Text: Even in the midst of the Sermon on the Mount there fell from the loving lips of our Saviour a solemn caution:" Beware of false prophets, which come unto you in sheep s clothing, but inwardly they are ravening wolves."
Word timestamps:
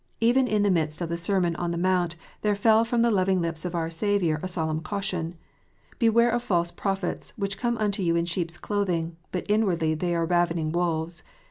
Even 0.19 0.47
in 0.47 0.63
the 0.63 0.71
midst 0.71 0.99
of 0.99 1.09
the 1.09 1.15
Sermon 1.15 1.55
on 1.57 1.69
the 1.69 1.77
Mount 1.77 2.15
there 2.41 2.55
fell 2.55 2.83
from 2.83 3.03
the 3.03 3.11
loving 3.11 3.39
lips 3.39 3.65
of 3.65 3.75
our 3.75 3.91
Saviour 3.91 4.39
a 4.41 4.47
solemn 4.47 4.79
caution:" 4.81 5.35
Beware 5.99 6.31
of 6.31 6.41
false 6.41 6.71
prophets, 6.71 7.33
which 7.37 7.55
come 7.59 7.77
unto 7.77 8.01
you 8.01 8.15
in 8.15 8.25
sheep 8.25 8.49
s 8.49 8.57
clothing, 8.57 9.15
but 9.31 9.45
inwardly 9.47 9.93
they 9.93 10.15
are 10.15 10.25
ravening 10.25 10.71
wolves." 10.71 11.21